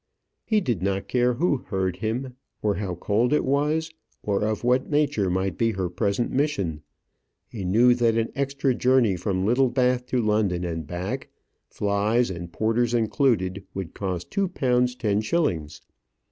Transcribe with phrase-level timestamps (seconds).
[0.43, 3.91] He did not care who heard him, or how cold it was,
[4.23, 6.81] or of what nature might be her present mission.
[7.47, 11.29] He knew that an extra journey from Littlebath to London and back,
[11.69, 15.81] flys and porters included, would cost two pounds ten shillings.